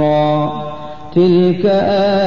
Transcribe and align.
را 0.01 0.51
تلك 1.15 1.65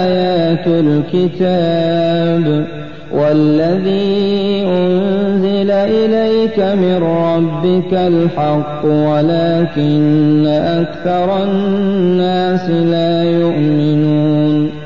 آيات 0.03 0.67
الكتاب 0.67 2.67
والذي 3.15 4.65
أنزل 4.67 5.71
إليك 5.71 6.59
من 6.59 7.03
ربك 7.03 7.95
الحق 7.95 8.85
ولكن 8.85 10.47
أكثر 10.47 11.43
الناس 11.43 12.71
لا 12.71 13.25
يؤمنون 13.25 14.86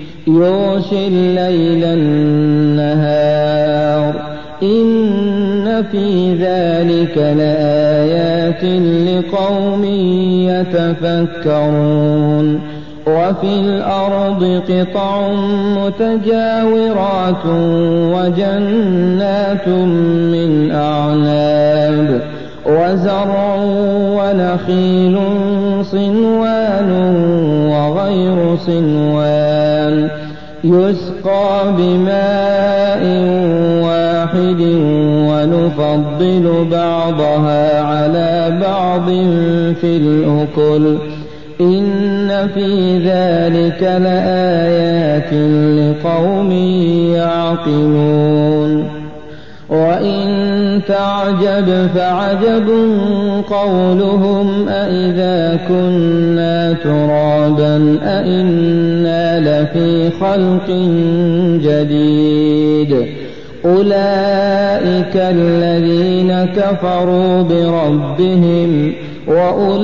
يغشي 0.27 1.07
الليل 1.07 1.83
النهار. 1.83 3.21
إن 4.63 5.83
في 5.91 6.33
ذلك 6.33 7.17
لآيات 7.17 8.63
لقوم 9.07 9.83
يتفكرون. 11.45 12.59
وفي 13.07 13.43
الأرض 13.43 14.61
قطع 14.69 15.31
متجاورات 15.77 17.45
وجنات 18.15 19.67
من 19.67 20.71
أعناب. 20.71 22.21
وزرع 22.65 23.55
ونخيل 24.17 25.19
صنوان 25.83 26.91
وغير 27.71 28.57
صنوان. 28.57 29.40
يسقى 30.63 31.73
بماء 31.77 33.03
واحد 33.83 34.61
ونفضل 35.29 36.67
بعضها 36.71 37.81
على 37.81 38.59
بعض 38.61 39.05
في 39.81 39.97
الأكل 39.97 40.97
إن 41.61 42.47
في 42.53 42.97
ذلك 42.97 43.83
لآيات 43.83 45.33
لقوم 45.79 46.51
يعقلون 47.15 48.89
وإن 49.69 50.60
تعجب 50.87 51.87
فعجب 51.95 52.69
قولهم 53.49 54.69
أإذا 54.69 55.59
كنا 55.67 56.73
ترابا 56.73 57.97
أإنا 58.03 59.39
لفي 59.39 60.09
خلق 60.09 60.69
جديد. 61.67 62.95
أولئك 63.65 65.15
الذين 65.15 66.45
كفروا 66.45 67.41
بربهم 67.41 68.93
وأولئك 69.27 69.81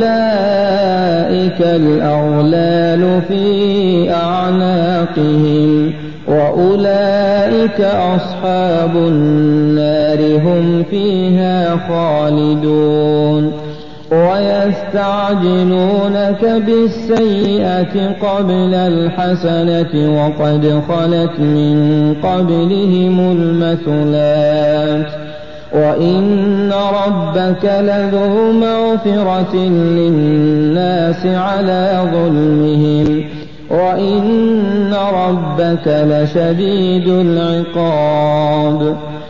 الأغلال 1.61 3.21
في 3.27 4.11
أعناقهم 4.13 5.93
وأولئك 6.27 7.81
أصحاب 8.15 8.95
النار. 8.95 9.96
هم 10.45 10.83
فيها 10.83 11.79
خالدون. 11.89 13.51
ويستعجلونك 14.11 16.63
بالسيئة 16.65 18.15
قبل 18.21 18.73
الحسنة 18.73 19.93
وقد 20.17 20.81
خلت 20.87 21.39
من 21.39 21.77
قبلهم 22.23 23.19
المثلات. 23.19 25.11
وإن 25.73 26.73
ربك 27.05 27.65
لذو 27.65 28.51
مغفرة 28.51 29.55
للناس 29.55 31.25
على 31.25 32.09
ظلمهم. 32.13 33.23
وإن 33.69 34.93
ربك 34.93 35.87
لشديد 35.87 37.07
العقاب. 37.07 38.97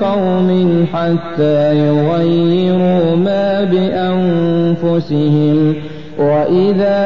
بقوم 0.00 0.86
حتى 0.94 1.78
يغيروا 1.78 3.16
ما 3.16 3.64
بأنفسهم. 3.64 5.74
وإذا 6.18 7.04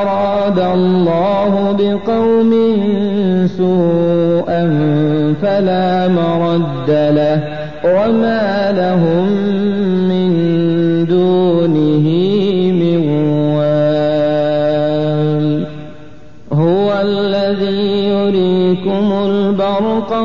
أراد 0.00 0.58
الله 0.58 1.76
بقوم 1.78 2.52
سوءا 3.56 4.62
فلا 5.42 6.08
مرد 6.08 6.90
له. 6.90 7.40
وما 7.84 8.72
لهم 8.72 9.45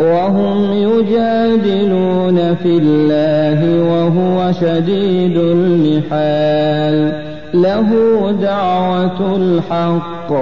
وهم 0.00 0.72
يجادلون 0.72 2.54
في 2.54 2.78
الله 2.82 3.82
وهو 3.82 4.52
شديد 4.52 5.36
المحال. 5.36 7.22
له 7.54 7.90
دعوة 8.42 9.36
الحق 9.36 10.32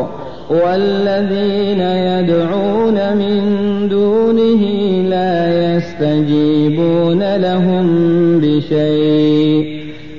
والذين 0.51 1.81
يدعون 1.81 3.17
من 3.17 3.43
دونه 3.89 4.63
لا 5.09 5.77
يستجيبون 5.77 7.37
لهم 7.37 7.87
بشيء. 8.41 9.84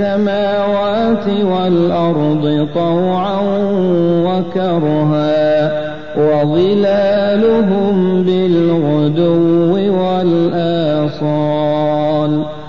السماوات 0.00 1.28
والأرض 1.28 2.68
طوعا 2.74 3.40
وكرها 4.26 5.72
وظلالهم 6.18 7.94
بالغدو 8.22 9.72
والآصال. 10.02 11.24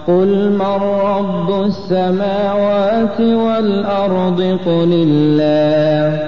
قل 0.07 0.49
من 0.49 0.79
رب 1.01 1.65
السماوات 1.65 3.21
والأرض؟ 3.21 4.41
قل 4.65 4.91
الله. 4.93 6.19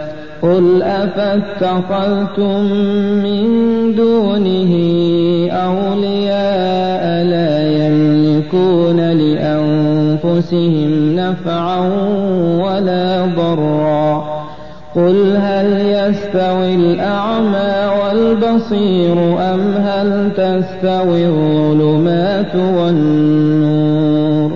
قل 0.41 0.81
أفاتخذتم 0.81 2.61
من 3.23 3.45
دونه 3.95 4.73
أولياء؟ 5.51 6.88
لأنفسهم 10.39 11.15
نفعا 11.15 11.80
ولا 12.63 13.25
ضرا. 13.38 14.39
قل 14.95 15.36
هل 15.38 15.81
يستوي 15.81 16.75
الأعمى 16.75 17.91
والبصير 18.01 19.13
أم 19.53 19.74
هل 19.74 20.31
تستوي 20.38 21.25
الظلمات 21.25 22.56
والنور؟ 22.56 24.51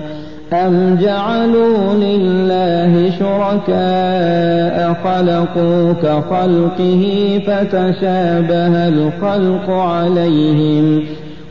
أم 0.53 0.97
جعلوا 1.01 1.93
لله 1.93 3.11
شركاء 3.19 4.93
خلقوا 5.03 5.93
كخلقه 5.93 7.41
فتشابه 7.47 8.87
الخلق 8.87 9.69
عليهم 9.69 11.03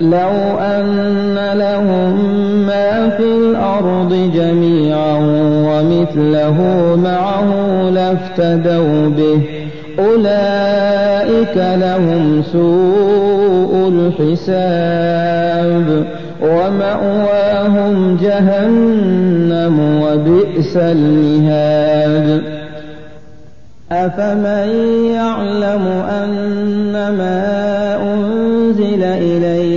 لو 0.00 0.58
أن 0.60 1.52
لهم 1.54 2.16
ما 2.66 3.08
في 3.08 3.22
الأرض 3.22 4.30
جميعا 4.34 5.18
ومثله 5.66 6.58
معه 7.04 7.50
لافتدوا 7.90 9.08
به 9.08 9.40
أولئك 9.98 11.56
لهم 11.56 12.42
سوء 12.42 13.92
الحساب. 14.18 16.04
ومأواهم 16.42 18.16
جهنم 18.22 20.02
وبئس 20.02 20.76
المهاد. 20.76 22.42
أفمن 23.92 24.68
يعلم 25.14 25.86
أنما 26.10 27.79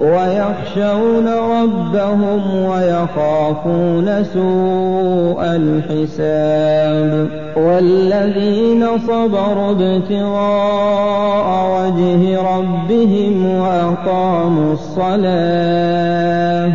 ويخشون 0.00 1.28
ربهم 1.28 2.64
ويخافون 2.64 4.24
سوء 4.24 5.42
الحساب 5.42 7.28
والذين 7.56 8.98
صبروا 8.98 9.70
ابتغاء 9.70 11.48
وجه 11.74 12.40
ربهم 12.56 13.46
وأقاموا 13.46 14.72
الصلاة 14.72 16.72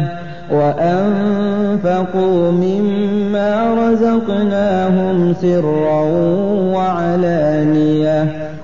وأنفقوا 0.52 2.52
مما 2.52 3.74
رزقناهم 3.74 5.34
سرا 5.34 6.02
وعلانية 6.74 8.39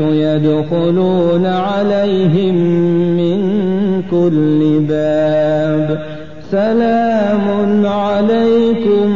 يدخلون 0.00 1.46
عليهم 1.46 2.54
من 3.16 3.38
كل 4.10 4.80
باب. 4.88 5.98
سلام 6.50 7.86
عليكم 7.86 9.08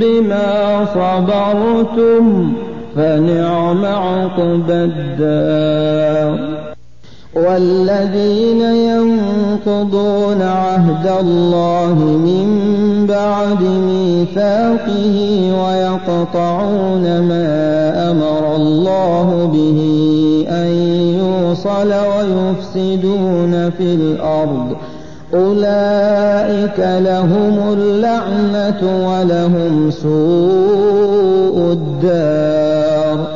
بما 0.00 0.84
صبرتم 0.94 2.52
فنعم 2.96 3.84
عقبى 3.84 4.72
الدار. 4.72 6.56
والذين 7.36 8.60
ينقضون 8.60 10.42
عهد 10.42 11.06
الله 11.20 11.94
من 11.98 12.48
بعد 13.08 13.62
ميثاقه 13.62 15.16
ويقطعون 15.62 17.20
ما 17.20 17.50
أمر 18.10 18.56
الله 18.56 19.50
به 19.52 19.80
أن 20.48 20.66
يوصل 21.20 21.92
ويفسدون 21.92 23.70
في 23.70 23.94
الأرض. 23.94 24.76
أولئك 25.34 26.78
لهم 26.78 27.58
اللعنة 27.72 29.08
ولهم 29.08 29.90
سوء 29.90 31.72
الدار. 31.72 33.35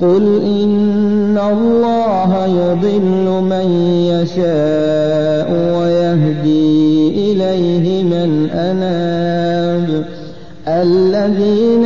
قل 0.00 0.42
إن 0.42 1.38
الله 1.52 2.46
يضل 2.46 3.26
من 3.42 3.68
يشاء 4.12 5.48
ويهدي 5.78 7.08
إليه 7.32 8.02
من 8.02 8.50
أناب 8.50 10.04
الذين 10.68 11.84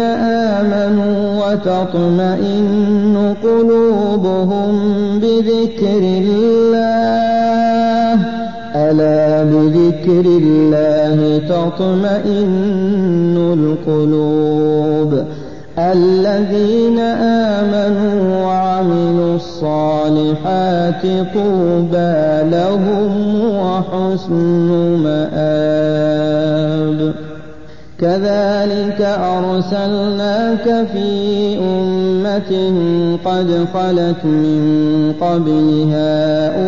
آمنوا 0.59 1.45
وتطمئن 1.45 3.35
قلوبهم 3.42 4.73
بذكر 5.19 6.02
الله 6.23 6.83
ألا 8.75 9.45
بذكر 9.45 10.25
الله 10.26 11.38
تطمئن 11.49 13.37
القلوب 13.59 15.25
الذين 15.79 16.99
آمنوا 16.99 18.45
وعملوا 18.45 19.37
الصالحات 19.37 21.02
طوبى 21.35 22.50
لهم 22.50 23.11
وحسن 23.57 24.69
مآب. 25.05 26.99
كذلك 28.00 29.00
أرسلناك 29.00 30.87
في 30.93 31.09
أمة 31.59 32.52
قد 33.25 33.49
خلت 33.75 34.25
من 34.25 34.62
قبلها 35.21 36.21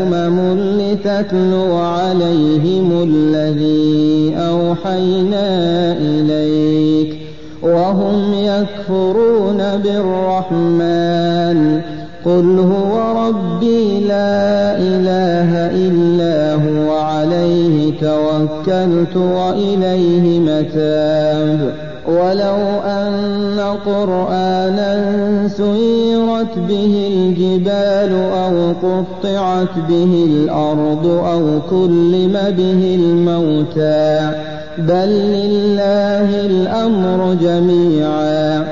أمم 0.03 0.37
لتتلو 0.81 1.77
عليهم 1.77 2.89
الذي 3.03 4.35
أوحينا 4.37 5.47
إليك. 5.93 7.24
وهم 7.65 8.35
يكفرون 8.35 9.59
بالرحمن. 9.85 11.81
قل 12.25 12.59
هو 12.59 13.27
ربي 13.29 14.01
لا 14.01 14.77
إله 14.79 15.51
إلا 15.87 16.55
هو 16.55 16.99
عليه 16.99 17.93
توكلت 18.01 19.17
وإليه 19.17 20.41
متاب. 20.41 21.75
ولو 22.09 22.81
أن 22.85 23.61
قرآنا 23.87 25.15
سيرت 25.49 26.59
به 26.69 27.09
الجبال 27.13 28.13
أو 28.33 28.73
قطعت 28.83 29.79
به 29.89 30.27
الأرض 30.31 31.07
أو 31.07 31.61
كلم 31.71 32.33
به 32.33 32.95
الموتى. 32.95 34.54
بل 34.79 35.09
لله 35.09 36.47
الأمر 36.47 37.35
جميعا. 37.35 38.65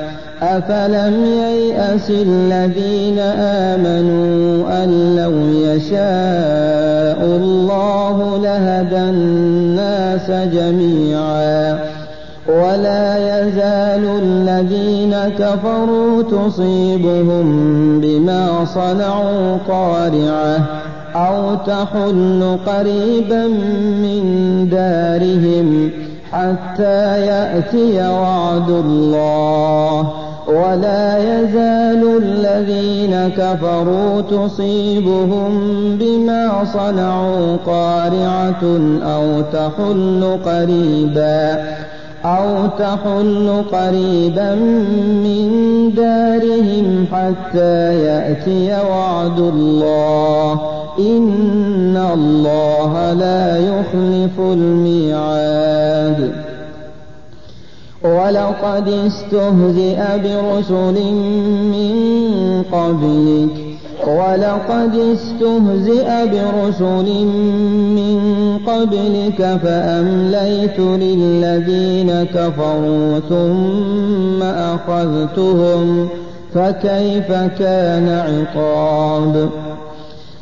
أفلم 0.42 1.25
ييأس 1.25 2.11
الذين 2.11 3.18
آمنوا 3.38 4.85
أن 4.85 5.16
لو 5.16 5.32
يشاء 5.71 7.25
الله 7.25 8.40
لهدى 8.42 9.11
الناس 9.11 10.30
جميعا. 10.30 11.78
ولا 12.49 13.16
يزال 13.18 14.21
الذين 14.23 15.16
كفروا 15.38 16.23
تصيبهم 16.23 17.47
بما 18.00 18.64
صنعوا 18.75 19.56
قارعة. 19.68 20.81
أو 21.14 21.54
تحل 21.54 22.59
قريبا 22.66 23.47
من 24.02 24.23
دارهم 24.71 25.90
حتى 26.33 27.26
يأتي 27.26 28.09
وعد 28.09 28.69
الله. 28.71 30.12
ولا 30.49 31.19
يزال 31.19 32.23
الذين 32.23 33.28
كفروا 33.37 34.21
تصيبهم 34.21 35.50
بما 36.00 36.64
صنعوا 36.64 37.57
قارعة 37.66 38.62
أو 39.02 39.40
تحل 39.52 40.38
قريبا 40.45 41.64
أو 42.25 42.66
تحل 42.78 43.62
قريبا 43.73 44.54
من 45.25 45.49
دارهم 45.97 47.07
حتى 47.12 48.04
يأتي 48.04 48.88
وعد 48.90 49.38
الله. 49.38 50.71
إن 50.99 51.96
الله 52.12 53.12
لا 53.12 53.56
يخلف 53.56 54.40
الميعاد. 54.40 56.32
ولقد 58.04 58.88
استهزئ 58.88 60.00
برسل 60.22 61.12
من 61.72 61.92
قبلك. 62.72 63.72
ولقد 64.06 64.94
استهزئ 64.94 66.08
برسل 66.26 67.25
من 67.96 68.18
قبلك 68.66 69.61
فأمليت 69.62 70.78
للذين 70.78 72.25
كفروا 72.25 73.18
ثم 73.28 74.42
أخذتهم 74.42 76.08
فكيف 76.54 77.32
كان 77.58 78.08
عقاب 78.08 79.49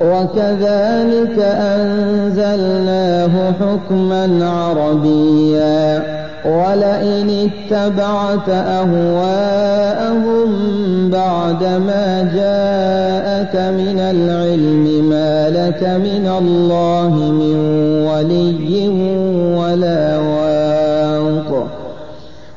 وكذلك 0.00 1.38
أنزلناه 1.38 3.52
حكما 3.60 4.24
عربيا. 4.42 6.16
ولئن 6.46 7.50
اتبعت 7.50 8.48
أهواءهم 8.48 10.48
بعدما 11.10 12.30
جاءك 12.34 13.56
من 13.56 13.98
العلم 13.98 15.08
ما 15.10 15.50
لك 15.50 15.82
من 15.82 16.26
الله 16.38 17.14
من 17.14 17.56
ولي 18.06 18.88
ولا 19.58 20.15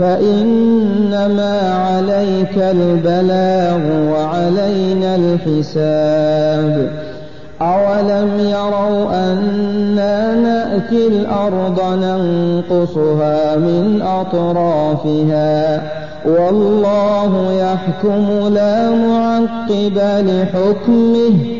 فإنما 0.00 1.74
عليك 1.74 2.56
البلاغ 2.56 3.80
وعلينا 4.12 5.16
الحساب. 5.16 6.90
أولم 7.62 8.30
يروا 8.40 9.32
أنا 9.32 10.34
نأتي 10.34 11.06
الأرض 11.06 11.80
ننقصها 11.80 13.56
من 13.56 14.02
أطرافها. 14.02 15.82
والله 16.26 17.52
يحكم 17.52 18.54
لا 18.54 18.90
معقب 18.90 19.98
لحكمه. 20.26 21.59